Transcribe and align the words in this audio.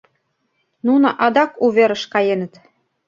—Нуно 0.85 1.07
адак 1.25 1.51
у 1.63 1.67
верыш 1.75 2.03
каеныт. 2.13 2.53